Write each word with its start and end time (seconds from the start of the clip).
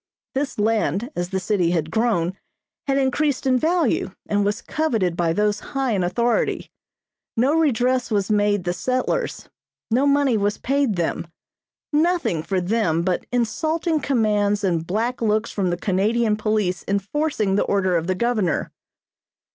This 0.33 0.57
land, 0.57 1.11
as 1.15 1.29
the 1.29 1.39
city 1.39 1.69
had 1.69 1.91
grown, 1.91 2.35
had 2.87 2.97
increased 2.97 3.45
in 3.45 3.59
value 3.59 4.09
and 4.27 4.43
was 4.43 4.63
coveted 4.63 5.15
by 5.15 5.31
those 5.31 5.59
high 5.59 5.91
in 5.91 6.03
authority. 6.03 6.71
No 7.37 7.53
redress 7.53 8.09
was 8.09 8.31
made 8.31 8.63
the 8.63 8.73
settlers, 8.73 9.47
no 9.91 10.07
money 10.07 10.37
was 10.37 10.57
paid 10.57 10.95
them, 10.95 11.27
nothing 11.93 12.41
for 12.41 12.59
them 12.59 13.03
but 13.03 13.27
insulting 13.31 13.99
commands 13.99 14.63
and 14.63 14.87
black 14.87 15.21
looks 15.21 15.51
from 15.51 15.69
the 15.69 15.77
Canadian 15.77 16.35
police 16.35 16.83
enforcing 16.87 17.53
the 17.55 17.65
order 17.65 17.95
of 17.95 18.07
the 18.07 18.15
governor. 18.15 18.71